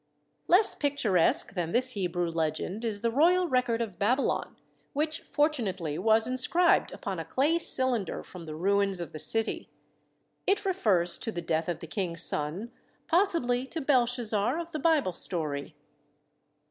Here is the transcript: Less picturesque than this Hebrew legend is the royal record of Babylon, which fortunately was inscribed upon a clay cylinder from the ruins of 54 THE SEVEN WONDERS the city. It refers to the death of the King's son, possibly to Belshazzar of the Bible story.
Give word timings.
Less 0.47 0.73
picturesque 0.73 1.53
than 1.53 1.73
this 1.73 1.91
Hebrew 1.91 2.31
legend 2.31 2.83
is 2.83 3.01
the 3.01 3.11
royal 3.11 3.47
record 3.47 3.83
of 3.83 3.99
Babylon, 3.99 4.55
which 4.93 5.19
fortunately 5.21 5.99
was 5.99 6.25
inscribed 6.25 6.91
upon 6.91 7.19
a 7.19 7.23
clay 7.23 7.59
cylinder 7.59 8.23
from 8.23 8.47
the 8.47 8.55
ruins 8.55 8.99
of 8.99 9.09
54 9.11 9.13
THE 9.13 9.19
SEVEN 9.19 9.53
WONDERS 9.53 9.67
the 9.67 9.67
city. 9.67 9.69
It 10.47 10.65
refers 10.65 11.17
to 11.19 11.31
the 11.31 11.43
death 11.43 11.69
of 11.69 11.81
the 11.81 11.85
King's 11.85 12.23
son, 12.23 12.71
possibly 13.05 13.67
to 13.67 13.79
Belshazzar 13.79 14.57
of 14.59 14.71
the 14.71 14.79
Bible 14.79 15.13
story. 15.13 15.75